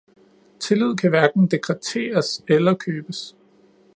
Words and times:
Tillid 0.63 0.95
kan 0.97 1.09
hverken 1.09 1.47
dekreteres 1.51 2.43
eller 2.47 2.73
købes. 2.73 3.35